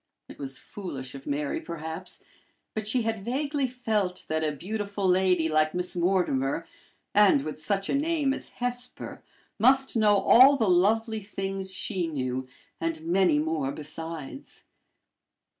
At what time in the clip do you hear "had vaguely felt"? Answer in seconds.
3.03-4.25